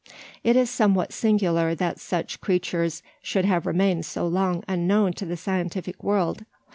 It 0.43 0.55
is 0.55 0.71
somewhat 0.71 1.13
singular 1.13 1.75
that 1.75 1.99
such 1.99 2.41
creatures 2.41 3.03
should 3.21 3.45
have 3.45 3.67
remained 3.67 4.03
so 4.07 4.25
long 4.27 4.63
unknown 4.67 5.13
to 5.13 5.27
the 5.27 5.37
scientific 5.37 6.01
world. 6.03 6.43